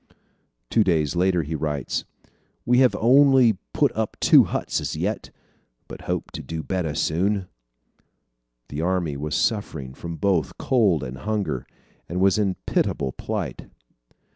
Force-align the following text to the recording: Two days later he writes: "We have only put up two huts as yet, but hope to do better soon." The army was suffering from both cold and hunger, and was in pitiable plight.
Two 0.71 0.83
days 0.83 1.15
later 1.15 1.43
he 1.43 1.53
writes: 1.53 2.05
"We 2.65 2.79
have 2.79 2.95
only 2.99 3.59
put 3.71 3.91
up 3.95 4.17
two 4.19 4.45
huts 4.45 4.81
as 4.81 4.95
yet, 4.95 5.29
but 5.87 6.01
hope 6.09 6.31
to 6.31 6.41
do 6.41 6.63
better 6.63 6.95
soon." 6.95 7.47
The 8.69 8.81
army 8.81 9.15
was 9.15 9.35
suffering 9.35 9.93
from 9.93 10.15
both 10.15 10.57
cold 10.57 11.03
and 11.03 11.17
hunger, 11.19 11.67
and 12.09 12.19
was 12.19 12.39
in 12.39 12.55
pitiable 12.65 13.11
plight. 13.11 13.69